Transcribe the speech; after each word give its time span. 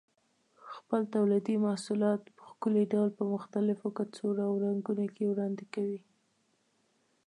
خپل 0.75 1.01
تولیدي 1.13 1.55
محصولات 1.65 2.21
په 2.35 2.41
ښکلي 2.51 2.83
ډول 2.93 3.09
په 3.17 3.23
مختلفو 3.33 3.87
کڅوړو 3.97 4.43
او 4.49 4.53
رنګونو 4.65 5.05
کې 5.15 5.23
وړاندې 5.27 5.65
کوي. 5.73 5.99